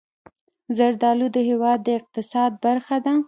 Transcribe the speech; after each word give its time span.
زردالو 0.77 1.27
د 1.35 1.37
هېواد 1.49 1.79
د 1.83 1.87
اقتصاد 1.99 2.51
برخه 2.65 2.97
ده. 3.05 3.13